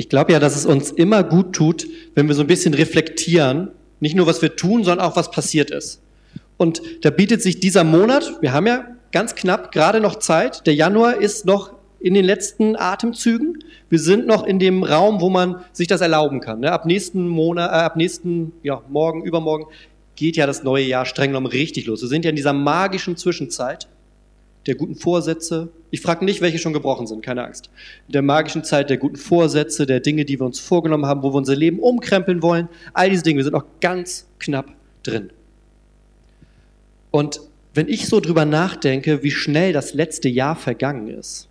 [0.00, 3.68] Ich glaube ja, dass es uns immer gut tut, wenn wir so ein bisschen reflektieren,
[4.00, 6.00] nicht nur was wir tun, sondern auch was passiert ist.
[6.56, 10.74] Und da bietet sich dieser Monat, wir haben ja ganz knapp gerade noch Zeit, der
[10.74, 13.62] Januar ist noch in den letzten Atemzügen.
[13.90, 16.60] Wir sind noch in dem Raum, wo man sich das erlauben kann.
[16.60, 16.72] Ne?
[16.72, 19.66] Ab nächsten Monat, äh, ab nächsten, ja, morgen, übermorgen
[20.16, 22.00] geht ja das neue Jahr streng genommen richtig los.
[22.00, 23.86] Wir sind ja in dieser magischen Zwischenzeit
[24.66, 25.68] der guten Vorsätze.
[25.90, 27.70] Ich frage nicht, welche schon gebrochen sind, keine Angst.
[28.06, 31.32] In der magischen Zeit der guten Vorsätze, der Dinge, die wir uns vorgenommen haben, wo
[31.32, 32.68] wir unser Leben umkrempeln wollen.
[32.92, 35.30] All diese Dinge, wir sind noch ganz knapp drin.
[37.10, 37.40] Und
[37.74, 41.48] wenn ich so drüber nachdenke, wie schnell das letzte Jahr vergangen ist,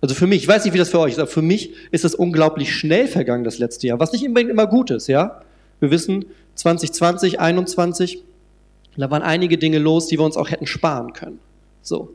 [0.00, 2.04] also für mich, ich weiß nicht, wie das für euch ist, aber für mich ist
[2.04, 5.42] das unglaublich schnell vergangen, das letzte Jahr, was nicht unbedingt immer gut ist, ja?
[5.80, 8.22] Wir wissen, 2020, 2021,
[8.96, 11.38] da waren einige Dinge los, die wir uns auch hätten sparen können.
[11.82, 12.14] So.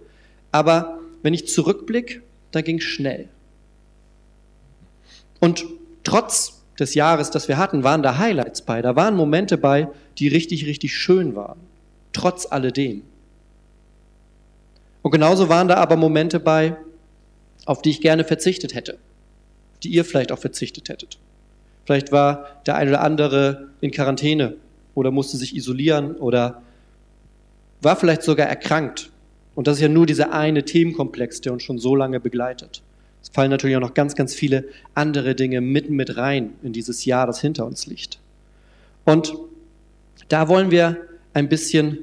[0.52, 2.22] Aber wenn ich zurückblicke,
[2.52, 3.30] da ging es schnell.
[5.40, 5.66] Und
[6.04, 8.82] trotz des Jahres, das wir hatten, waren da Highlights bei.
[8.82, 11.60] Da waren Momente bei, die richtig, richtig schön waren.
[12.12, 13.04] Trotz alledem.
[15.02, 16.76] Und genauso waren da aber Momente bei,
[17.66, 18.98] auf die ich gerne verzichtet hätte,
[19.84, 21.20] die ihr vielleicht auch verzichtet hättet.
[21.86, 24.56] Vielleicht war der eine oder andere in Quarantäne
[24.96, 26.64] oder musste sich isolieren oder
[27.82, 29.11] war vielleicht sogar erkrankt.
[29.56, 32.82] Und das ist ja nur dieser eine Themenkomplex, der uns schon so lange begleitet.
[33.22, 37.06] Es fallen natürlich auch noch ganz, ganz viele andere Dinge mitten mit rein in dieses
[37.06, 38.20] Jahr, das hinter uns liegt.
[39.06, 39.34] Und
[40.30, 40.98] da wollen wir
[41.34, 42.00] ein bisschen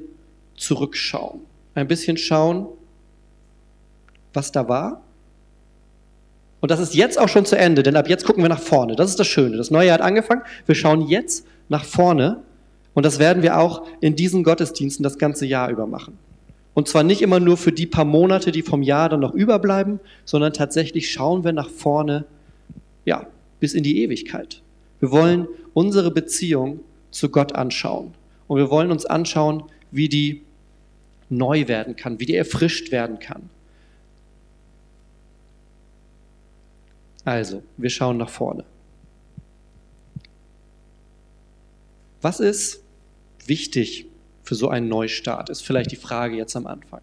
[0.55, 1.41] zurückschauen.
[1.75, 2.67] Ein bisschen schauen,
[4.33, 5.01] was da war.
[6.61, 8.95] Und das ist jetzt auch schon zu Ende, denn ab jetzt gucken wir nach vorne.
[8.95, 9.57] Das ist das Schöne.
[9.57, 10.41] Das neue Jahr hat angefangen.
[10.65, 12.41] Wir schauen jetzt nach vorne.
[12.93, 16.17] Und das werden wir auch in diesen Gottesdiensten das ganze Jahr über machen.
[16.79, 19.99] Und zwar nicht immer nur für die paar Monate, die vom Jahr dann noch überbleiben,
[20.23, 22.23] sondern tatsächlich schauen wir nach vorne,
[23.03, 23.27] ja,
[23.59, 24.61] bis in die Ewigkeit.
[25.01, 26.79] Wir wollen unsere Beziehung
[27.11, 28.13] zu Gott anschauen.
[28.47, 30.43] Und wir wollen uns anschauen, wie die
[31.27, 33.49] neu werden kann, wie die erfrischt werden kann.
[37.25, 38.63] Also, wir schauen nach vorne.
[42.21, 42.81] Was ist
[43.47, 44.08] wichtig
[44.49, 47.01] für so einen Neustart, ist vielleicht die Frage jetzt am Anfang.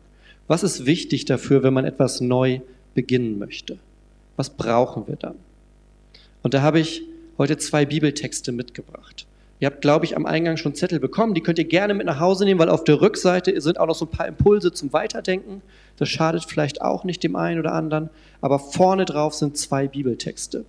[0.49, 2.59] Was ist wichtig dafür, wenn man etwas neu
[2.93, 3.79] beginnen möchte?
[4.35, 5.37] Was brauchen wir dann?
[6.43, 7.03] Und da habe ich
[7.39, 9.27] heute zwei Bibeltexte mitgebracht.
[9.61, 11.35] Ihr habt, glaube ich, am Eingang schon Zettel bekommen.
[11.35, 13.95] Die könnt ihr gerne mit nach Hause nehmen, weil auf der Rückseite sind auch noch
[13.95, 15.63] so ein paar Impulse zum Weiterdenken.
[15.99, 18.11] Das schadet vielleicht auch nicht dem einen oder anderen.
[18.41, 20.65] Aber vorne drauf sind zwei Bibeltexte.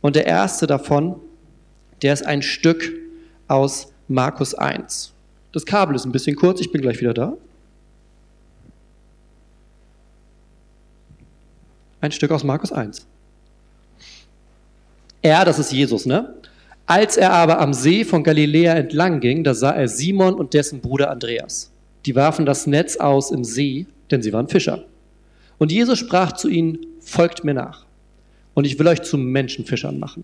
[0.00, 1.16] Und der erste davon,
[2.00, 2.90] der ist ein Stück
[3.48, 5.12] aus Markus 1.
[5.56, 7.34] Das Kabel ist ein bisschen kurz, ich bin gleich wieder da.
[12.02, 13.06] Ein Stück aus Markus 1.
[15.22, 16.34] Er, das ist Jesus, ne?
[16.84, 20.82] Als er aber am See von Galiläa entlang ging, da sah er Simon und dessen
[20.82, 21.72] Bruder Andreas.
[22.04, 24.84] Die warfen das Netz aus im See, denn sie waren Fischer.
[25.56, 27.86] Und Jesus sprach zu ihnen, folgt mir nach.
[28.52, 30.22] Und ich will euch zu Menschenfischern machen.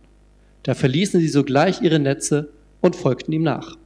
[0.63, 2.51] Da verließen sie sogleich ihre Netze
[2.83, 3.79] und folgten ihm nach.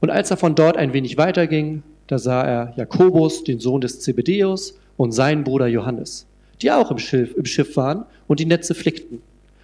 [0.00, 4.00] Und als er von dort ein wenig weiterging, da sah er Jakobus, den Sohn des
[4.00, 6.26] Zebedeus, und seinen Bruder Johannes,
[6.60, 9.22] die auch im Schiff, im Schiff waren und die Netze flickten.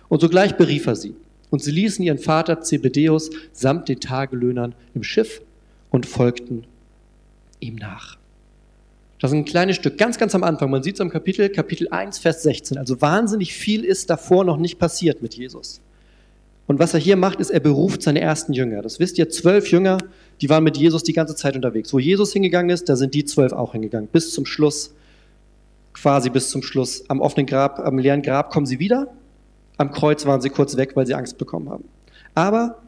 [0.08, 1.14] Und sogleich berief er sie.
[1.50, 5.42] Und sie ließen ihren Vater Zebedeus samt den Tagelöhnern im Schiff
[5.90, 6.64] und folgten
[7.60, 8.16] ihm nach.
[9.20, 10.70] Das ist ein kleines Stück, ganz, ganz am Anfang.
[10.70, 12.78] Man sieht es am Kapitel, Kapitel 1, Vers 16.
[12.78, 15.80] Also wahnsinnig viel ist davor noch nicht passiert mit Jesus.
[16.66, 18.80] Und was er hier macht, ist, er beruft seine ersten Jünger.
[18.80, 19.98] Das wisst ihr, zwölf Jünger,
[20.40, 21.92] die waren mit Jesus die ganze Zeit unterwegs.
[21.92, 24.08] Wo Jesus hingegangen ist, da sind die zwölf auch hingegangen.
[24.08, 24.94] Bis zum Schluss,
[25.92, 27.04] quasi bis zum Schluss.
[27.08, 29.12] Am offenen Grab, am leeren Grab kommen sie wieder.
[29.76, 31.84] Am Kreuz waren sie kurz weg, weil sie Angst bekommen haben.
[32.34, 32.82] Aber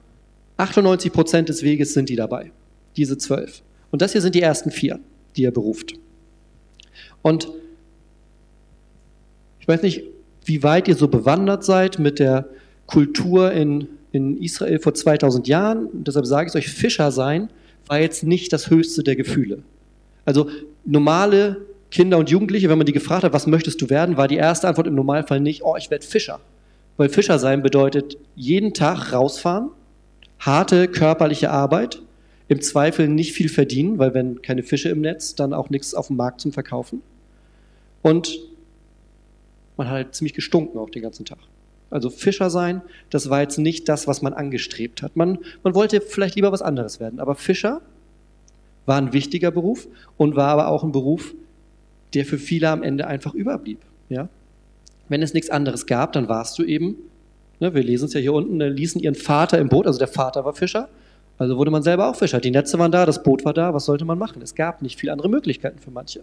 [0.56, 2.52] 98 Prozent des Weges sind die dabei.
[2.96, 3.62] Diese zwölf.
[3.90, 5.00] Und das hier sind die ersten vier,
[5.37, 5.93] die er beruft.
[7.20, 7.49] Und
[9.61, 10.05] ich weiß nicht,
[10.44, 12.49] wie weit ihr so bewandert seid mit der
[12.86, 15.88] Kultur in, in Israel vor 2000 Jahren.
[15.92, 17.48] Deshalb sage ich es euch, Fischer sein
[17.86, 19.62] war jetzt nicht das höchste der Gefühle.
[20.24, 20.50] Also
[20.84, 21.58] normale
[21.90, 24.68] Kinder und Jugendliche, wenn man die gefragt hat, was möchtest du werden, war die erste
[24.68, 26.40] Antwort im Normalfall nicht, oh, ich werde Fischer.
[26.96, 29.70] Weil Fischer sein bedeutet jeden Tag rausfahren,
[30.38, 32.02] harte körperliche Arbeit,
[32.48, 36.08] im Zweifel nicht viel verdienen, weil wenn keine Fische im Netz, dann auch nichts auf
[36.08, 37.02] dem Markt zum Verkaufen.
[38.02, 38.38] Und
[39.76, 41.38] man hat halt ziemlich gestunken auch den ganzen Tag.
[41.90, 45.16] Also Fischer sein, das war jetzt nicht das, was man angestrebt hat.
[45.16, 47.20] Man, man wollte vielleicht lieber was anderes werden.
[47.20, 47.80] Aber Fischer
[48.86, 49.86] war ein wichtiger Beruf
[50.16, 51.34] und war aber auch ein Beruf,
[52.14, 53.80] der für viele am Ende einfach überblieb.
[54.08, 54.28] Ja?
[55.08, 56.96] Wenn es nichts anderes gab, dann warst du eben,
[57.60, 60.08] ne, wir lesen es ja hier unten, da ließen ihren Vater im Boot, also der
[60.08, 60.88] Vater war Fischer,
[61.38, 62.40] also wurde man selber auch Fischer.
[62.40, 64.40] Die Netze waren da, das Boot war da, was sollte man machen?
[64.42, 66.22] Es gab nicht viele andere Möglichkeiten für manche.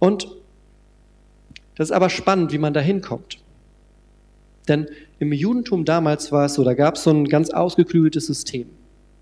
[0.00, 0.28] Und
[1.76, 3.38] das ist aber spannend, wie man da hinkommt.
[4.68, 4.88] Denn
[5.18, 8.70] im Judentum damals war es so, da gab es so ein ganz ausgeklügeltes System.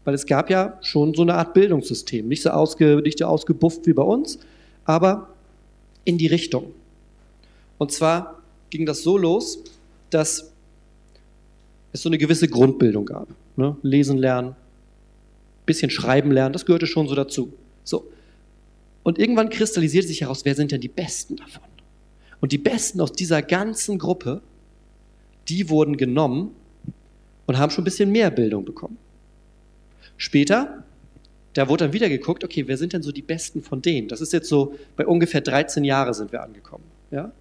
[0.05, 2.27] Weil es gab ja schon so eine Art Bildungssystem.
[2.27, 4.39] Nicht so, ausge, nicht so ausgebufft wie bei uns,
[4.85, 5.29] aber
[6.05, 6.73] in die Richtung.
[7.79, 9.63] Und zwar ging das so los,
[10.11, 10.53] dass
[11.93, 13.29] es so eine gewisse Grundbildung gab.
[13.57, 13.77] Ne?
[13.83, 14.57] Lesen lernen,
[15.67, 17.53] bisschen schreiben lernen, das gehörte schon so dazu.
[17.85, 18.07] So.
[19.03, 21.63] Und irgendwann kristallisiert sich heraus, wer sind denn die Besten davon?
[22.41, 24.43] Und die Besten aus dieser ganzen Gruppe,
[25.49, 26.55] die wurden genommen
[27.47, 28.99] und haben schon ein bisschen mehr Bildung bekommen.
[30.17, 30.85] Später,
[31.55, 34.09] da wurde dann wieder geguckt, okay, wer sind denn so die Besten von denen?
[34.09, 36.85] Das ist jetzt so, bei ungefähr 13 Jahren sind wir angekommen.
[37.11, 37.33] Ja?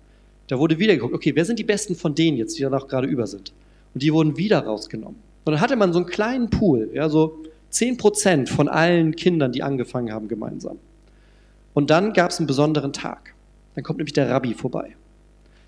[0.47, 3.07] Da wurde wieder geguckt, okay, wer sind die Besten von denen jetzt, die danach gerade
[3.07, 3.53] über sind?
[3.93, 5.19] Und die wurden wieder rausgenommen.
[5.45, 9.51] Und dann hatte man so einen kleinen Pool, ja, so 10 Prozent von allen Kindern,
[9.51, 10.77] die angefangen haben gemeinsam.
[11.73, 13.33] Und dann gab es einen besonderen Tag.
[13.75, 14.95] Dann kommt nämlich der Rabbi vorbei.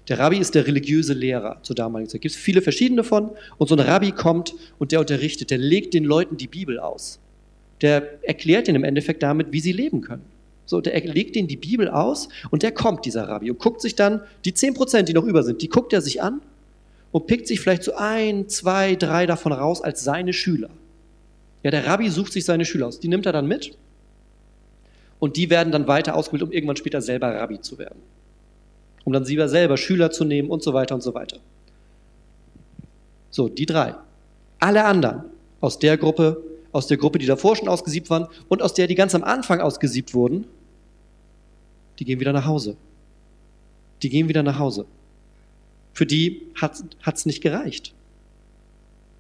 [0.09, 2.19] Der Rabbi ist der religiöse Lehrer zur damaligen Zeit.
[2.19, 3.31] Es gibt viele verschiedene von.
[3.57, 7.19] Und so ein Rabbi kommt und der unterrichtet, der legt den Leuten die Bibel aus.
[7.81, 10.23] Der erklärt ihnen im Endeffekt damit, wie sie leben können.
[10.65, 13.95] So, der legt ihnen die Bibel aus und der kommt, dieser Rabbi, und guckt sich
[13.95, 16.41] dann die 10 Prozent, die noch über sind, die guckt er sich an
[17.11, 20.69] und pickt sich vielleicht so ein, zwei, drei davon raus als seine Schüler.
[21.63, 22.99] Ja, der Rabbi sucht sich seine Schüler aus.
[22.99, 23.77] Die nimmt er dann mit
[25.19, 27.99] und die werden dann weiter ausgebildet, um irgendwann später selber Rabbi zu werden
[29.03, 31.39] um dann sie selber Schüler zu nehmen und so weiter und so weiter.
[33.29, 33.95] So, die drei.
[34.59, 35.23] Alle anderen
[35.59, 36.41] aus der Gruppe,
[36.71, 39.59] aus der Gruppe, die davor schon ausgesiebt waren und aus der, die ganz am Anfang
[39.59, 40.45] ausgesiebt wurden,
[41.99, 42.75] die gehen wieder nach Hause.
[44.01, 44.85] Die gehen wieder nach Hause.
[45.93, 47.93] Für die hat es nicht gereicht.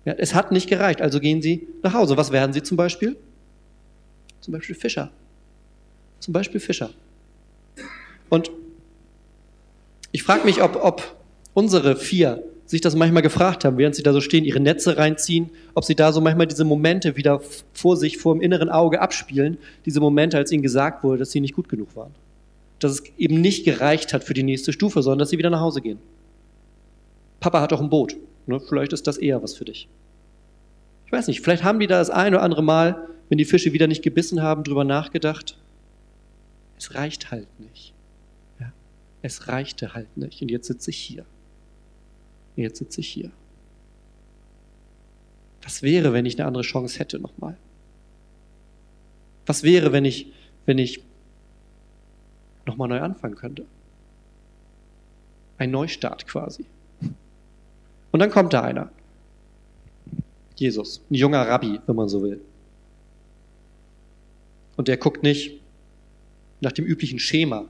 [0.05, 2.17] Ja, es hat nicht gereicht, also gehen sie nach Hause.
[2.17, 3.15] Was werden sie zum Beispiel?
[4.41, 5.11] Zum Beispiel Fischer.
[6.19, 6.89] Zum Beispiel Fischer.
[8.29, 8.51] Und
[10.13, 11.15] ich frage mich, ob, ob
[11.53, 15.49] unsere vier sich das manchmal gefragt haben, während sie da so stehen, ihre Netze reinziehen,
[15.73, 17.41] ob sie da so manchmal diese Momente wieder
[17.73, 21.41] vor sich, vor dem inneren Auge abspielen, diese Momente, als ihnen gesagt wurde, dass sie
[21.41, 22.13] nicht gut genug waren.
[22.79, 25.59] Dass es eben nicht gereicht hat für die nächste Stufe, sondern dass sie wieder nach
[25.59, 25.99] Hause gehen.
[27.39, 28.15] Papa hat doch ein Boot.
[28.45, 28.59] Ne?
[28.59, 29.87] Vielleicht ist das eher was für dich.
[31.07, 33.73] Ich weiß nicht, vielleicht haben die da das ein oder andere Mal, wenn die Fische
[33.73, 35.57] wieder nicht gebissen haben, drüber nachgedacht.
[36.77, 37.93] Es reicht halt nicht.
[39.23, 40.41] Es reichte halt nicht.
[40.41, 41.25] Und jetzt sitze ich hier.
[42.57, 43.31] Jetzt sitze ich hier.
[45.63, 47.57] Was wäre, wenn ich eine andere Chance hätte nochmal?
[49.45, 50.27] Was wäre, wenn ich,
[50.65, 51.01] wenn ich
[52.65, 53.65] nochmal neu anfangen könnte?
[55.57, 56.65] Ein Neustart quasi.
[58.11, 58.91] Und dann kommt da einer.
[60.57, 62.41] Jesus, ein junger Rabbi, wenn man so will.
[64.75, 65.61] Und der guckt nicht
[66.59, 67.65] nach dem üblichen Schema,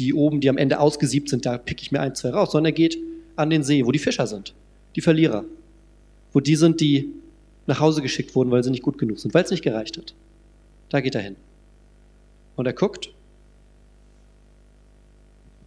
[0.00, 2.72] die oben, die am Ende ausgesiebt sind, da pick ich mir ein, zwei raus, sondern
[2.72, 2.98] er geht
[3.36, 4.54] an den See, wo die Fischer sind,
[4.96, 5.44] die Verlierer,
[6.32, 7.10] wo die sind, die
[7.66, 10.14] nach Hause geschickt wurden, weil sie nicht gut genug sind, weil es nicht gereicht hat.
[10.88, 11.36] Da geht er hin.
[12.56, 13.12] Und er guckt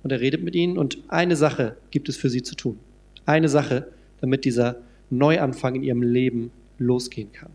[0.02, 2.80] und er redet mit ihnen und eine Sache gibt es für sie zu tun.
[3.25, 3.88] Eine Sache,
[4.20, 4.78] damit dieser
[5.10, 7.52] Neuanfang in ihrem Leben losgehen kann.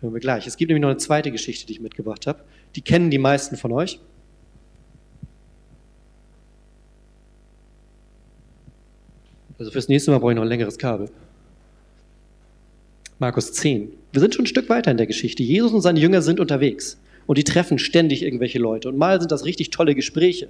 [0.00, 0.46] Hören wir gleich.
[0.46, 2.40] Es gibt nämlich noch eine zweite Geschichte, die ich mitgebracht habe.
[2.74, 3.98] Die kennen die meisten von euch.
[9.58, 11.08] Also fürs nächste Mal brauche ich noch ein längeres Kabel.
[13.18, 13.90] Markus 10.
[14.12, 15.42] Wir sind schon ein Stück weiter in der Geschichte.
[15.42, 18.88] Jesus und seine Jünger sind unterwegs und die treffen ständig irgendwelche Leute.
[18.88, 20.48] Und mal sind das richtig tolle Gespräche,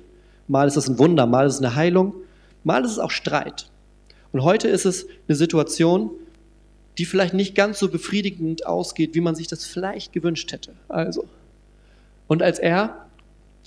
[0.49, 2.15] mal ist es ein Wunder, mal ist es eine Heilung,
[2.65, 3.71] mal ist es auch Streit.
[4.33, 6.11] Und heute ist es eine Situation,
[6.99, 10.73] die vielleicht nicht ganz so befriedigend ausgeht, wie man sich das vielleicht gewünscht hätte.
[10.89, 11.27] Also,
[12.27, 13.07] und als er,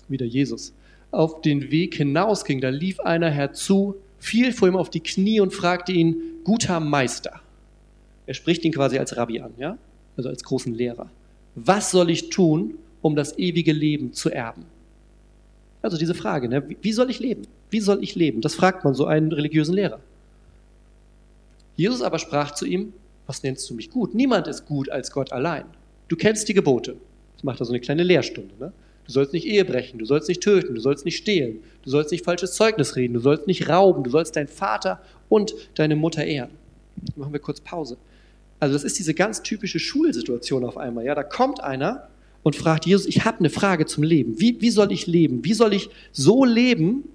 [0.07, 0.73] wieder Jesus,
[1.11, 5.53] auf den Weg hinausging, da lief einer herzu, fiel vor ihm auf die Knie und
[5.53, 7.41] fragte ihn, guter Meister.
[8.25, 9.77] Er spricht ihn quasi als Rabbi an, ja?
[10.17, 11.09] also als großen Lehrer.
[11.55, 14.65] Was soll ich tun, um das ewige Leben zu erben?
[15.81, 16.63] Also diese Frage, ne?
[16.81, 17.43] wie soll ich leben?
[17.69, 18.41] Wie soll ich leben?
[18.41, 19.99] Das fragt man so einen religiösen Lehrer.
[21.75, 22.93] Jesus aber sprach zu ihm,
[23.25, 24.13] was nennst du mich gut?
[24.13, 25.65] Niemand ist gut als Gott allein.
[26.07, 26.97] Du kennst die Gebote.
[27.35, 28.53] Das macht da so eine kleine Lehrstunde.
[28.59, 28.73] Ne?
[29.09, 32.11] Du sollst nicht Ehe brechen, du sollst nicht töten, du sollst nicht stehlen, du sollst
[32.11, 36.23] nicht falsches Zeugnis reden, du sollst nicht rauben, du sollst deinen Vater und deine Mutter
[36.23, 36.51] ehren.
[37.15, 37.97] Machen wir kurz Pause.
[38.59, 41.05] Also das ist diese ganz typische Schulsituation auf einmal.
[41.05, 42.07] Ja, da kommt einer
[42.43, 44.39] und fragt Jesus, ich habe eine Frage zum Leben.
[44.39, 45.43] Wie, wie soll ich leben?
[45.43, 47.05] Wie soll ich so leben,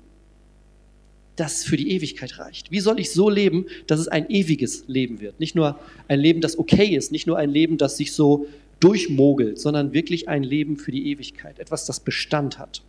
[1.37, 2.73] dass es für die Ewigkeit reicht?
[2.73, 5.39] Wie soll ich so leben, dass es ein ewiges Leben wird?
[5.39, 8.49] Nicht nur ein Leben, das okay ist, nicht nur ein Leben, das sich so
[8.81, 12.83] durchmogelt, sondern wirklich ein Leben für die Ewigkeit, etwas, das Bestand hat.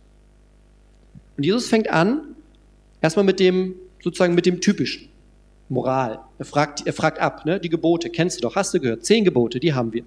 [1.36, 2.36] Und Jesus fängt an,
[3.00, 5.08] erstmal mit dem, sozusagen mit dem Typischen,
[5.68, 6.20] Moral.
[6.38, 7.58] Er fragt, er fragt ab, ne?
[7.58, 9.04] die Gebote, kennst du doch, hast du gehört?
[9.04, 10.04] Zehn Gebote, die haben wir.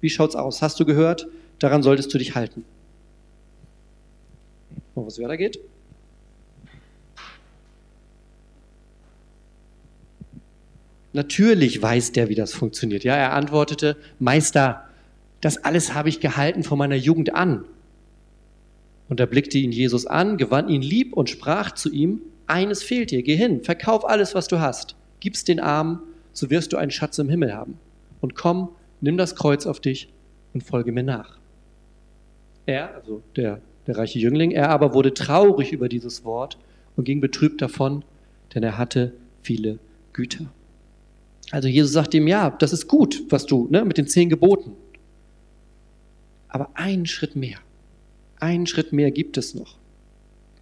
[0.00, 0.60] Wie schaut's aus?
[0.60, 1.26] Hast du gehört?
[1.58, 2.64] Daran solltest du dich halten.
[4.94, 5.58] Und was weitergeht?
[11.12, 13.02] Natürlich weiß der, wie das funktioniert.
[13.02, 14.87] Ja, er antwortete, Meister,
[15.40, 17.64] das alles habe ich gehalten von meiner Jugend an.
[19.08, 23.10] Und er blickte ihn Jesus an, gewann ihn lieb und sprach zu ihm, eines fehlt
[23.10, 26.00] dir, geh hin, verkauf alles, was du hast, gib's den Armen,
[26.32, 27.78] so wirst du einen Schatz im Himmel haben.
[28.20, 30.08] Und komm, nimm das Kreuz auf dich
[30.54, 31.38] und folge mir nach.
[32.66, 36.58] Er, also der, der reiche Jüngling, er aber wurde traurig über dieses Wort
[36.96, 38.04] und ging betrübt davon,
[38.54, 39.78] denn er hatte viele
[40.12, 40.46] Güter.
[41.50, 44.72] Also Jesus sagt ihm, ja, das ist gut, was du, ne, mit den zehn Geboten.
[46.48, 47.58] Aber einen Schritt mehr,
[48.40, 49.76] einen Schritt mehr gibt es noch.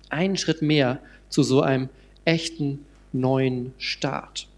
[0.09, 1.89] Einen Schritt mehr zu so einem
[2.25, 4.49] echten neuen Start.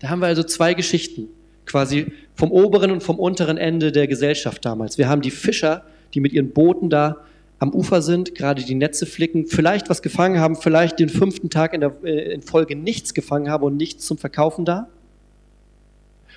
[0.00, 1.28] Da haben wir also zwei Geschichten,
[1.66, 4.98] quasi vom oberen und vom unteren Ende der Gesellschaft damals.
[4.98, 7.24] Wir haben die Fischer, die mit ihren Booten da
[7.58, 11.74] am Ufer sind, gerade die Netze flicken, vielleicht was gefangen haben, vielleicht den fünften Tag
[11.74, 14.88] in, der, äh, in Folge nichts gefangen haben und nichts zum Verkaufen da.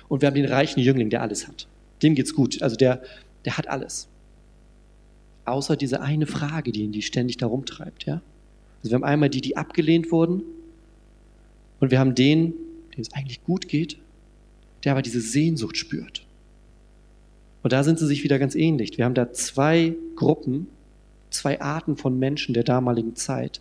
[0.08, 1.68] Und wir haben den reichen Jüngling, der alles hat.
[2.02, 2.60] Dem geht's gut.
[2.60, 3.02] Also der,
[3.44, 4.08] der hat alles.
[5.44, 8.04] Außer diese eine Frage, die ihn die ständig da rumtreibt.
[8.04, 8.22] Ja?
[8.78, 10.42] Also wir haben einmal die, die abgelehnt wurden.
[11.80, 12.52] Und wir haben den,
[12.94, 13.98] dem es eigentlich gut geht,
[14.84, 16.24] der aber diese Sehnsucht spürt.
[17.62, 18.98] Und da sind sie sich wieder ganz ähnlich.
[18.98, 20.68] Wir haben da zwei Gruppen,
[21.30, 23.60] zwei Arten von Menschen der damaligen Zeit,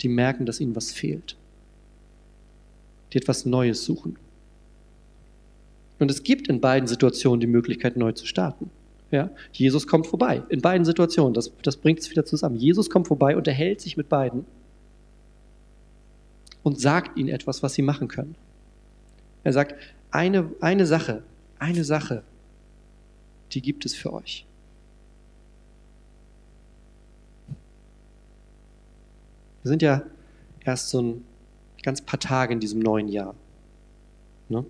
[0.00, 1.36] die merken, dass ihnen was fehlt.
[3.12, 4.16] Die etwas Neues suchen.
[5.98, 8.70] Und es gibt in beiden Situationen die Möglichkeit, neu zu starten.
[9.12, 10.42] Ja, Jesus kommt vorbei.
[10.48, 11.34] In beiden Situationen.
[11.34, 12.56] Das, das bringt es wieder zusammen.
[12.56, 14.46] Jesus kommt vorbei, unterhält sich mit beiden
[16.62, 18.34] und sagt ihnen etwas, was sie machen können.
[19.44, 19.74] Er sagt,
[20.10, 21.22] eine, eine Sache,
[21.58, 22.22] eine Sache,
[23.52, 24.46] die gibt es für euch.
[29.62, 30.02] Wir sind ja
[30.64, 31.24] erst so ein
[31.82, 33.34] ganz paar Tage in diesem neuen Jahr.
[34.48, 34.64] Ne?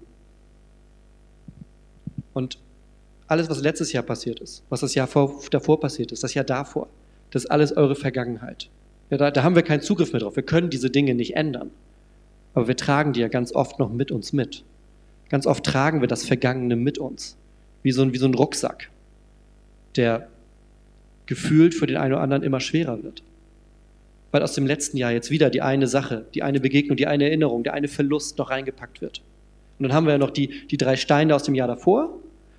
[2.35, 2.59] Und
[3.33, 6.45] alles, was letztes Jahr passiert ist, was das Jahr vor, davor passiert ist, das Jahr
[6.45, 6.89] davor,
[7.31, 8.69] das ist alles eure Vergangenheit.
[9.11, 10.37] Ja, da, da haben wir keinen Zugriff mehr drauf.
[10.37, 11.71] Wir können diese Dinge nicht ändern.
[12.55, 14.65] Aber wir tragen die ja ganz oft noch mit uns mit.
[15.31, 17.37] Ganz oft tragen wir das Vergangene mit uns.
[17.83, 18.91] Wie so ein, wie so ein Rucksack,
[19.97, 20.29] der
[21.27, 23.23] gefühlt für den einen oder anderen immer schwerer wird.
[24.31, 27.25] Weil aus dem letzten Jahr jetzt wieder die eine Sache, die eine Begegnung, die eine
[27.25, 29.23] Erinnerung, der eine Verlust noch reingepackt wird.
[29.79, 32.19] Und dann haben wir ja noch die, die drei Steine aus dem Jahr davor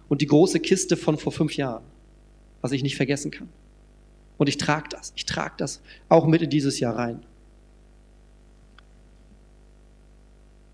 [0.10, 1.84] und die große Kiste von vor fünf Jahren,
[2.62, 3.50] was ich nicht vergessen kann.
[4.38, 7.24] Und ich trage das, ich trage das auch mit in dieses Jahr rein.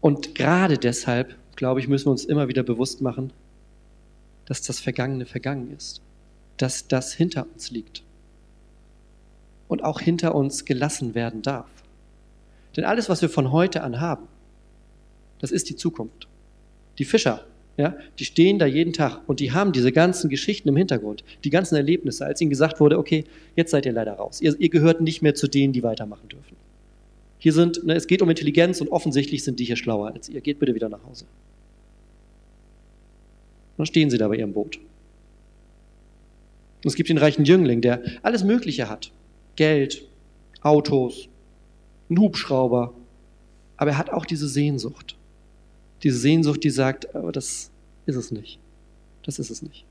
[0.01, 3.33] Und gerade deshalb, glaube ich, müssen wir uns immer wieder bewusst machen,
[4.45, 6.01] dass das Vergangene vergangen ist,
[6.57, 8.03] dass das hinter uns liegt
[9.67, 11.69] und auch hinter uns gelassen werden darf.
[12.75, 14.27] Denn alles, was wir von heute an haben,
[15.39, 16.27] das ist die Zukunft.
[16.97, 17.45] Die Fischer
[17.79, 21.49] ja, die stehen da jeden Tag und die haben diese ganzen Geschichten im Hintergrund, die
[21.49, 23.23] ganzen Erlebnisse, als ihnen gesagt wurde, okay,
[23.55, 24.41] jetzt seid ihr leider raus.
[24.41, 26.57] Ihr, ihr gehört nicht mehr zu denen, die weitermachen dürfen.
[27.37, 30.41] Hier sind, ne, es geht um Intelligenz und offensichtlich sind die hier schlauer als ihr.
[30.41, 31.23] Geht bitte wieder nach Hause.
[33.77, 34.77] dann stehen sie da bei ihrem Boot.
[36.83, 39.13] Und es gibt den reichen Jüngling, der alles Mögliche hat.
[39.55, 40.03] Geld,
[40.63, 41.29] Autos,
[42.09, 42.93] einen Hubschrauber.
[43.77, 45.15] Aber er hat auch diese Sehnsucht.
[46.03, 47.71] Diese Sehnsucht, die sagt, aber das
[48.05, 48.59] ist es nicht.
[49.23, 49.85] Das ist es nicht.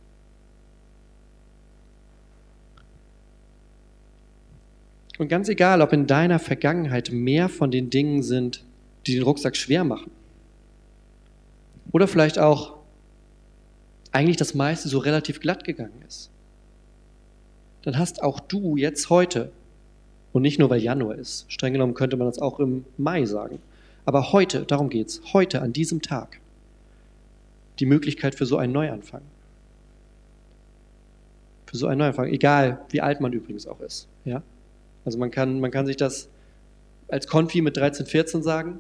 [5.19, 8.63] Und ganz egal, ob in deiner Vergangenheit mehr von den Dingen sind,
[9.07, 10.11] die den Rucksack schwer machen.
[11.93, 12.77] Oder vielleicht auch
[14.13, 16.31] eigentlich das meiste so relativ glatt gegangen ist.
[17.83, 19.51] Dann hast auch du jetzt heute,
[20.33, 23.59] und nicht nur weil Januar ist, streng genommen könnte man das auch im Mai sagen,
[24.09, 26.41] Aber heute, darum geht's, heute an diesem Tag,
[27.79, 29.21] die Möglichkeit für so einen Neuanfang.
[31.67, 34.09] Für so einen Neuanfang, egal wie alt man übrigens auch ist.
[34.25, 34.43] Ja?
[35.05, 36.31] Also man kann, man kann sich das
[37.09, 38.79] als Konfi mit 13, 14 sagen,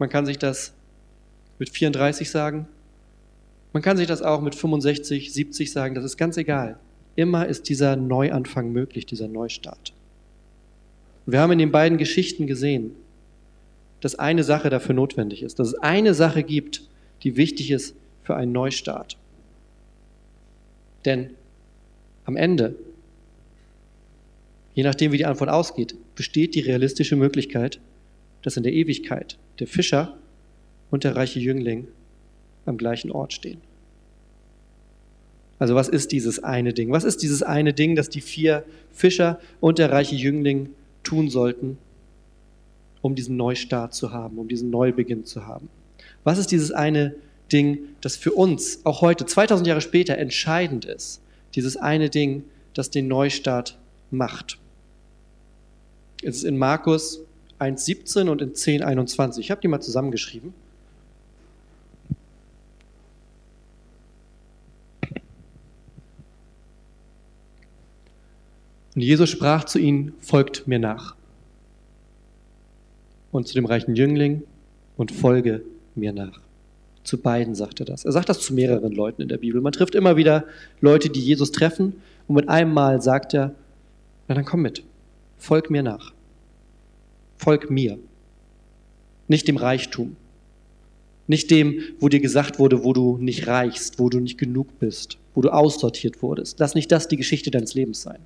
[0.00, 0.72] man kann sich das
[1.60, 2.66] mit 34 sagen,
[3.72, 6.76] man kann sich das auch mit 65, 70 sagen, das ist ganz egal.
[7.14, 9.92] Immer ist dieser Neuanfang möglich, dieser Neustart.
[11.24, 12.96] Wir haben in den beiden Geschichten gesehen,
[14.00, 16.82] dass eine Sache dafür notwendig ist, dass es eine Sache gibt,
[17.22, 19.16] die wichtig ist für einen Neustart.
[21.04, 21.30] Denn
[22.24, 22.74] am Ende,
[24.74, 27.80] je nachdem wie die Antwort ausgeht, besteht die realistische Möglichkeit,
[28.42, 30.16] dass in der Ewigkeit der Fischer
[30.90, 31.88] und der reiche Jüngling
[32.64, 33.60] am gleichen Ort stehen.
[35.58, 36.90] Also was ist dieses eine Ding?
[36.90, 40.70] Was ist dieses eine Ding, das die vier Fischer und der reiche Jüngling
[41.02, 41.78] tun sollten,
[43.06, 45.68] um diesen Neustart zu haben, um diesen Neubeginn zu haben?
[46.24, 47.14] Was ist dieses eine
[47.52, 51.20] Ding, das für uns auch heute, 2000 Jahre später, entscheidend ist?
[51.54, 52.42] Dieses eine Ding,
[52.74, 53.78] das den Neustart
[54.10, 54.58] macht.
[56.20, 57.20] Es ist in Markus
[57.60, 59.38] 1,17 und in 10,21.
[59.38, 60.52] Ich habe die mal zusammengeschrieben.
[68.96, 71.15] Und Jesus sprach zu ihnen, folgt mir nach.
[73.36, 74.44] Und zu dem reichen Jüngling
[74.96, 75.60] und folge
[75.94, 76.40] mir nach.
[77.04, 78.06] Zu beiden sagt er das.
[78.06, 79.60] Er sagt das zu mehreren Leuten in der Bibel.
[79.60, 80.44] Man trifft immer wieder
[80.80, 81.92] Leute, die Jesus treffen
[82.28, 83.54] und mit einem Mal sagt er,
[84.26, 84.84] na dann komm mit,
[85.36, 86.14] folg mir nach.
[87.36, 87.98] Folg mir.
[89.28, 90.16] Nicht dem Reichtum.
[91.26, 95.18] Nicht dem, wo dir gesagt wurde, wo du nicht reichst, wo du nicht genug bist,
[95.34, 96.58] wo du aussortiert wurdest.
[96.58, 98.20] Lass nicht das die Geschichte deines Lebens sein.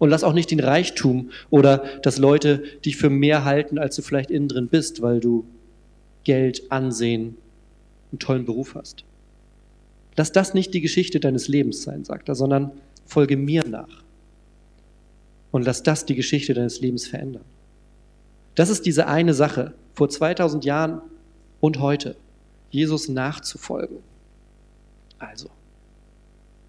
[0.00, 4.02] Und lass auch nicht den Reichtum oder dass Leute dich für mehr halten, als du
[4.02, 5.44] vielleicht innen drin bist, weil du
[6.24, 7.36] Geld, Ansehen,
[8.10, 9.04] einen tollen Beruf hast.
[10.16, 12.72] Lass das nicht die Geschichte deines Lebens sein, sagt er, sondern
[13.04, 14.02] folge mir nach.
[15.50, 17.44] Und lass das die Geschichte deines Lebens verändern.
[18.54, 21.02] Das ist diese eine Sache, vor 2000 Jahren
[21.60, 22.16] und heute,
[22.70, 23.98] Jesus nachzufolgen.
[25.18, 25.50] Also,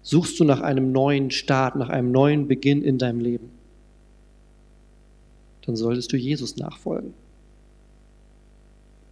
[0.02, 3.50] Suchst du nach einem neuen Start, nach einem neuen Beginn in deinem Leben?
[5.64, 7.14] Dann solltest du Jesus nachfolgen.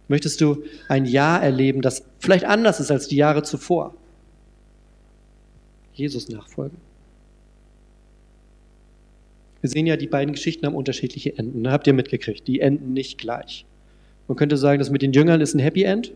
[0.09, 3.95] Möchtest du ein Jahr erleben, das vielleicht anders ist als die Jahre zuvor?
[5.93, 6.77] Jesus nachfolgen.
[9.61, 11.71] Wir sehen ja, die beiden Geschichten haben unterschiedliche Enden.
[11.71, 12.47] Habt ihr mitgekriegt?
[12.47, 13.65] Die enden nicht gleich.
[14.27, 16.11] Man könnte sagen, das mit den Jüngern ist ein Happy End.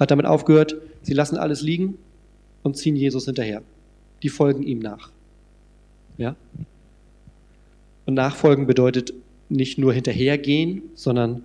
[0.00, 1.98] Hat damit aufgehört, sie lassen alles liegen
[2.64, 3.62] und ziehen Jesus hinterher
[4.22, 5.10] die folgen ihm nach.
[6.16, 6.36] Ja?
[8.06, 9.12] Und nachfolgen bedeutet
[9.48, 11.42] nicht nur hinterhergehen, sondern,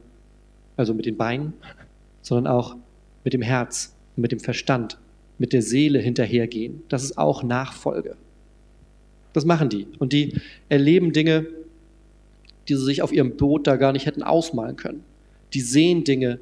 [0.77, 1.53] also mit den Beinen,
[2.21, 2.75] sondern auch
[3.23, 4.97] mit dem Herz, mit dem Verstand,
[5.38, 6.84] mit der Seele hinterhergehen.
[6.89, 8.15] Das ist auch Nachfolge.
[9.34, 9.88] Das machen die.
[9.99, 10.34] Und die
[10.69, 11.47] erleben Dinge,
[12.67, 15.03] die sie sich auf ihrem Boot da gar nicht hätten ausmalen können.
[15.53, 16.39] Die sehen Dinge,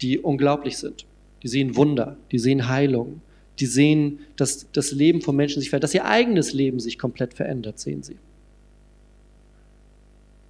[0.00, 1.04] die unglaublich sind.
[1.42, 3.20] Die sehen Wunder, die sehen Heilung,
[3.60, 7.34] die sehen, dass das Leben von Menschen sich verändert, dass ihr eigenes Leben sich komplett
[7.34, 8.16] verändert, sehen sie.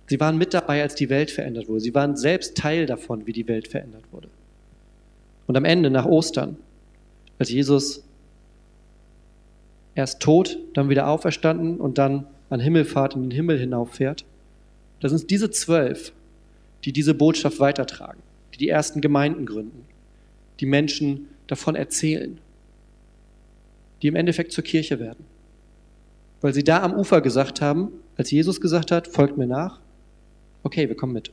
[0.07, 1.81] Sie waren mit dabei, als die Welt verändert wurde.
[1.81, 4.29] Sie waren selbst Teil davon, wie die Welt verändert wurde.
[5.47, 6.57] Und am Ende, nach Ostern,
[7.39, 8.03] als Jesus
[9.95, 14.25] erst tot, dann wieder auferstanden und dann an Himmelfahrt in den Himmel hinauffährt,
[15.01, 16.13] da sind es diese zwölf,
[16.85, 18.21] die diese Botschaft weitertragen,
[18.55, 19.85] die die ersten Gemeinden gründen,
[20.59, 22.39] die Menschen davon erzählen,
[24.03, 25.25] die im Endeffekt zur Kirche werden.
[26.41, 29.81] Weil sie da am Ufer gesagt haben, als Jesus gesagt hat, folgt mir nach,
[30.63, 31.33] okay, wir kommen mit.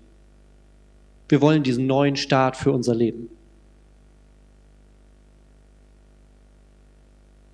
[1.30, 3.30] Wir wollen diesen neuen Start für unser Leben.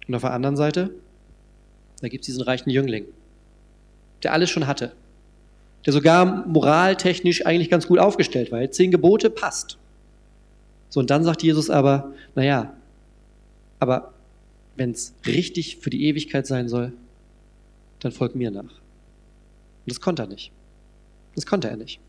[0.08, 0.92] Und auf der anderen Seite,
[2.02, 3.06] da gibt es diesen reichen Jüngling,
[4.22, 4.92] der alles schon hatte,
[5.86, 8.70] der sogar moraltechnisch eigentlich ganz gut aufgestellt war.
[8.72, 9.78] Zehn Gebote passt.
[10.90, 12.74] So, und dann sagt Jesus aber, naja,
[13.80, 14.13] aber
[14.76, 16.94] wenn es richtig für die Ewigkeit sein soll,
[18.00, 18.62] dann folgt mir nach.
[18.64, 18.72] Und
[19.88, 20.52] das konnte er nicht.
[21.36, 22.00] Das konnte er nicht.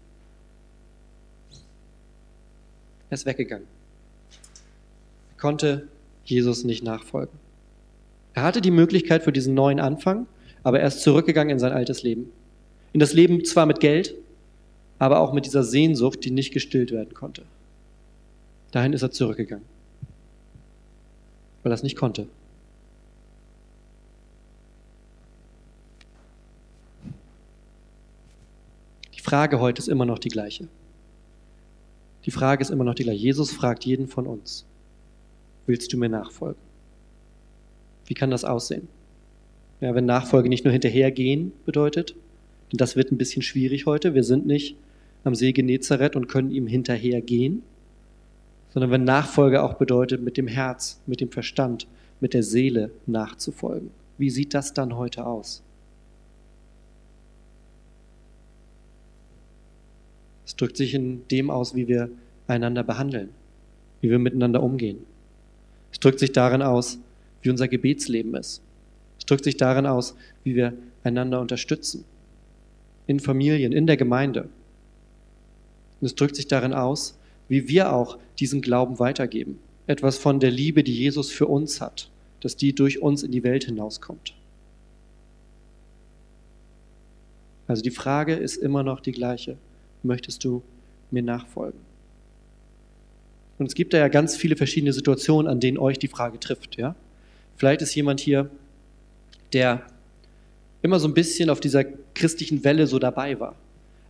[3.11, 3.67] Er ist weggegangen.
[5.37, 5.89] Er konnte
[6.25, 7.39] Jesus nicht nachfolgen.
[8.33, 10.27] Er hatte die Möglichkeit für diesen neuen Anfang,
[10.63, 12.33] aber er ist zurückgegangen in sein altes Leben.
[12.93, 14.15] In das Leben zwar mit Geld,
[14.99, 17.43] aber auch mit dieser Sehnsucht, die nicht gestillt werden konnte.
[18.73, 19.65] Dahin ist er zurückgegangen,
[21.63, 22.27] weil er es nicht konnte.
[29.25, 30.69] Frage heute ist immer noch die gleiche.
[32.27, 33.23] Die Frage ist immer noch die gleiche.
[33.23, 34.67] Jesus fragt jeden von uns,
[35.65, 36.61] willst du mir nachfolgen?
[38.05, 38.87] Wie kann das aussehen?
[39.81, 42.15] Ja, wenn Nachfolge nicht nur hinterhergehen bedeutet,
[42.71, 44.13] denn das wird ein bisschen schwierig heute.
[44.13, 44.77] Wir sind nicht
[45.25, 47.63] am See Genezareth und können ihm hinterhergehen,
[48.75, 51.87] sondern wenn Nachfolge auch bedeutet, mit dem Herz, mit dem Verstand,
[52.21, 53.91] mit der Seele nachzufolgen.
[54.19, 55.63] Wie sieht das dann heute aus?
[60.47, 62.11] Es drückt sich in dem aus, wie wir
[62.47, 63.31] einander behandeln,
[64.01, 64.99] wie wir miteinander umgehen.
[65.93, 66.99] Es drückt sich darin aus,
[67.43, 68.63] wie unser Gebetsleben ist.
[69.19, 72.05] Es drückt sich darin aus, wie wir einander unterstützen.
[73.07, 74.49] In Familien, in der Gemeinde.
[76.01, 77.17] Und es drückt sich darin aus,
[77.49, 79.59] wie wir auch diesen Glauben weitergeben.
[79.87, 83.45] Etwas von der Liebe, die Jesus für uns hat, dass die durch uns in die
[83.45, 84.35] Welt hinauskommt.
[87.67, 89.57] Also die Frage ist immer noch die gleiche.
[90.05, 90.63] Möchtest du
[91.11, 91.81] mir nachfolgen?
[93.59, 96.77] Und es gibt da ja ganz viele verschiedene Situationen, an denen euch die Frage trifft.
[96.77, 96.95] Ja?
[97.57, 98.51] Vielleicht ist jemand hier,
[99.53, 99.87] der
[100.83, 103.55] immer so ein bisschen auf dieser christlichen Welle so dabei war.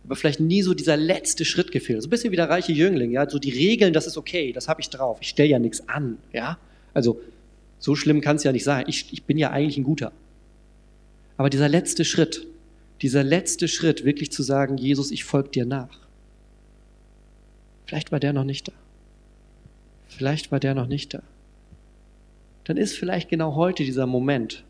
[0.03, 2.01] Aber vielleicht nie so dieser letzte Schritt gefehlt.
[2.01, 3.27] So ein bisschen wie der reiche Jüngling, ja.
[3.29, 5.17] So die Regeln, das ist okay, das habe ich drauf.
[5.21, 6.57] Ich stelle ja nichts an, ja.
[6.93, 7.21] Also
[7.79, 8.85] so schlimm kann es ja nicht sein.
[8.87, 10.11] Ich, ich bin ja eigentlich ein guter.
[11.37, 12.45] Aber dieser letzte Schritt,
[13.01, 15.99] dieser letzte Schritt, wirklich zu sagen, Jesus, ich folge dir nach.
[17.85, 18.73] Vielleicht war der noch nicht da.
[20.07, 21.21] Vielleicht war der noch nicht da.
[22.63, 24.63] Dann ist vielleicht genau heute dieser Moment,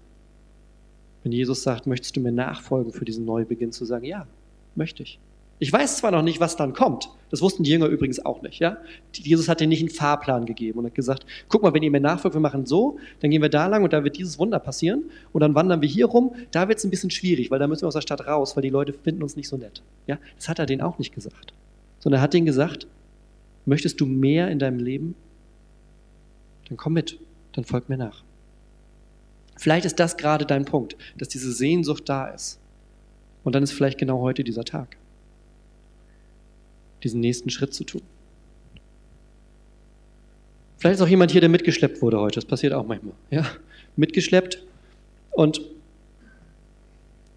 [1.23, 4.27] wenn Jesus sagt, möchtest du mir nachfolgen für diesen Neubeginn, zu sagen, ja,
[4.75, 5.19] möchte ich.
[5.57, 7.09] Ich weiß zwar noch nicht, was dann kommt.
[7.29, 8.59] Das wussten die Jünger übrigens auch nicht.
[8.59, 8.77] Ja?
[9.13, 12.01] Jesus hat dir nicht einen Fahrplan gegeben und hat gesagt, guck mal, wenn ihr mir
[12.01, 15.05] nachfolgt, wir machen so, dann gehen wir da lang und da wird dieses Wunder passieren
[15.31, 16.35] und dann wandern wir hier rum.
[16.51, 18.63] Da wird es ein bisschen schwierig, weil da müssen wir aus der Stadt raus, weil
[18.63, 19.81] die Leute finden uns nicht so nett.
[20.07, 20.19] Ja?
[20.35, 21.53] Das hat er denen auch nicht gesagt.
[21.99, 22.85] Sondern er hat denen gesagt,
[23.65, 25.15] möchtest du mehr in deinem Leben?
[26.67, 27.17] Dann komm mit,
[27.53, 28.23] dann folg mir nach.
[29.55, 32.59] Vielleicht ist das gerade dein Punkt, dass diese Sehnsucht da ist.
[33.45, 34.97] Und dann ist vielleicht genau heute dieser Tag
[37.05, 38.01] diesen nächsten Schritt zu tun.
[40.77, 42.35] Vielleicht ist auch jemand hier, der mitgeschleppt wurde heute.
[42.35, 43.13] Das passiert auch manchmal.
[43.29, 43.45] Ja?
[43.95, 44.61] Mitgeschleppt
[45.31, 45.61] und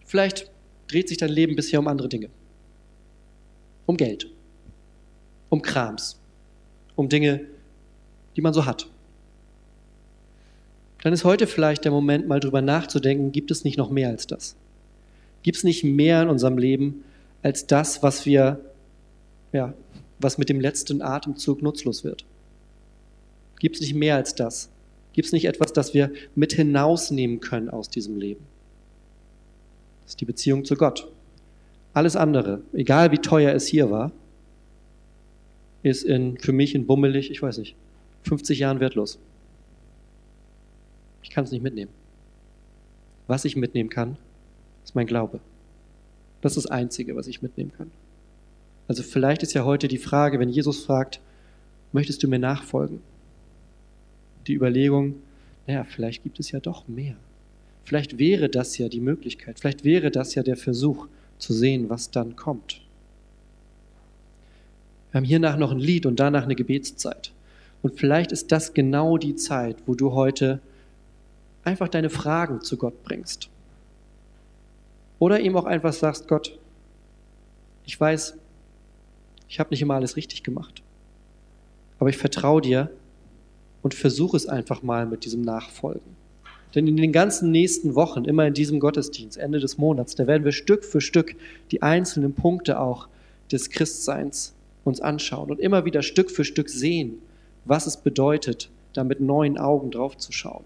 [0.04, 0.50] vielleicht
[0.88, 2.30] dreht sich dein Leben bisher um andere Dinge.
[3.86, 4.28] Um Geld,
[5.50, 6.18] um Krams,
[6.96, 7.42] um Dinge,
[8.36, 8.88] die man so hat.
[11.02, 14.26] Dann ist heute vielleicht der Moment, mal drüber nachzudenken, gibt es nicht noch mehr als
[14.26, 14.56] das?
[15.42, 17.04] Gibt es nicht mehr in unserem Leben
[17.42, 18.60] als das, was wir
[19.52, 19.74] ja,
[20.18, 22.24] was mit dem letzten Atemzug nutzlos wird?
[23.60, 24.70] Gibt es nicht mehr als das?
[25.12, 28.44] Gibt es nicht etwas, das wir mit hinausnehmen können aus diesem Leben?
[30.04, 31.08] Das ist die Beziehung zu Gott.
[31.92, 34.12] Alles andere, egal wie teuer es hier war,
[35.82, 37.74] ist in, für mich in bummelig, ich weiß nicht,
[38.24, 39.18] 50 Jahren wertlos.
[41.22, 41.90] Ich kann es nicht mitnehmen.
[43.26, 44.16] Was ich mitnehmen kann,
[44.84, 45.40] ist mein Glaube.
[46.40, 47.90] Das ist das Einzige, was ich mitnehmen kann.
[48.88, 51.20] Also vielleicht ist ja heute die Frage, wenn Jesus fragt,
[51.92, 53.00] möchtest du mir nachfolgen?
[54.46, 55.16] Die Überlegung,
[55.66, 57.14] naja, vielleicht gibt es ja doch mehr.
[57.84, 61.06] Vielleicht wäre das ja die Möglichkeit, vielleicht wäre das ja der Versuch
[61.38, 62.80] zu sehen, was dann kommt.
[65.10, 67.32] Wir haben hiernach noch ein Lied und danach eine Gebetszeit.
[67.82, 70.60] Und vielleicht ist das genau die Zeit, wo du heute
[71.64, 73.48] einfach deine Fragen zu Gott bringst.
[75.18, 76.58] Oder ihm auch einfach sagst, Gott,
[77.86, 78.36] ich weiß,
[79.48, 80.82] ich habe nicht immer alles richtig gemacht.
[81.98, 82.90] Aber ich vertraue dir
[83.82, 86.16] und versuche es einfach mal mit diesem Nachfolgen.
[86.74, 90.44] Denn in den ganzen nächsten Wochen, immer in diesem Gottesdienst, Ende des Monats, da werden
[90.44, 91.34] wir Stück für Stück
[91.70, 93.08] die einzelnen Punkte auch
[93.50, 97.18] des Christseins uns anschauen und immer wieder Stück für Stück sehen,
[97.64, 100.64] was es bedeutet, da mit neuen Augen draufzuschauen.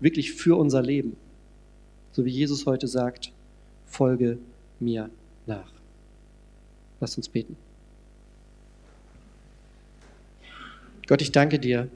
[0.00, 1.16] Wirklich für unser Leben.
[2.12, 3.32] So wie Jesus heute sagt,
[3.86, 4.38] folge
[4.80, 5.10] mir
[5.46, 5.72] nach.
[7.00, 7.56] Lasst uns beten.
[11.10, 11.88] Gott, ich danke dir,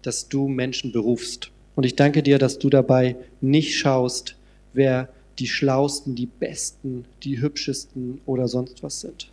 [0.00, 1.50] dass du Menschen berufst.
[1.76, 4.34] Und ich danke dir, dass du dabei nicht schaust,
[4.72, 9.30] wer die schlausten, die besten, die hübschesten oder sonst was sind,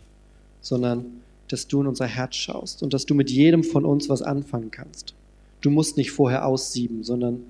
[0.60, 4.20] sondern dass du in unser Herz schaust und dass du mit jedem von uns was
[4.20, 5.14] anfangen kannst.
[5.62, 7.40] Du musst nicht vorher aussieben, sondern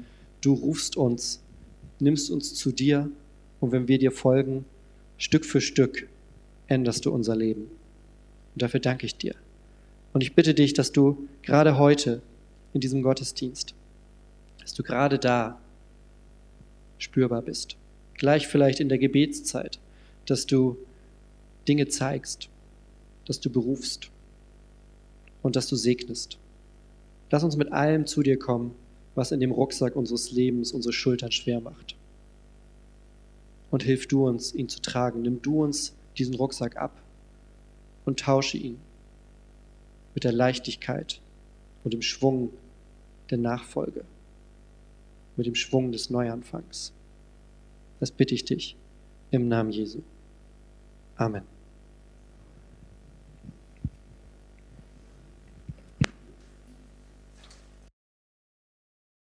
[0.42, 1.40] du rufst uns,
[1.98, 3.10] nimmst uns zu dir
[3.58, 4.64] und wenn wir dir folgen,
[5.18, 6.08] Stück für Stück
[6.68, 7.62] änderst du unser Leben.
[8.54, 9.34] Und dafür danke ich dir.
[10.12, 12.22] Und ich bitte dich, dass du gerade heute
[12.72, 13.74] in diesem Gottesdienst,
[14.60, 15.60] dass du gerade da
[16.98, 17.76] spürbar bist.
[18.14, 19.78] Gleich vielleicht in der Gebetszeit,
[20.26, 20.76] dass du
[21.68, 22.48] Dinge zeigst,
[23.26, 24.10] dass du berufst.
[25.42, 26.36] und dass du segnest.
[27.30, 28.74] Lass uns mit allem zu dir kommen,
[29.14, 31.96] was in dem Rucksack unseres Lebens unsere Schultern schwer macht.
[33.70, 35.22] Und hilf du uns, ihn zu tragen.
[35.22, 37.00] Nimm du uns diesen Rucksack ab
[38.04, 38.78] und tausche ihn
[40.14, 41.20] mit der Leichtigkeit
[41.84, 42.50] und dem Schwung
[43.30, 44.04] der Nachfolge,
[45.36, 46.92] mit dem Schwung des Neuanfangs.
[48.00, 48.76] Das bitte ich dich
[49.30, 50.00] im Namen Jesu.
[51.16, 51.59] Amen.